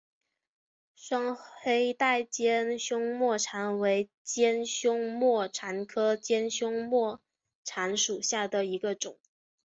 [0.95, 7.21] 双黑带尖胸沫蝉为尖胸沫蝉科尖胸沫
[7.63, 9.19] 蝉属下的一个种。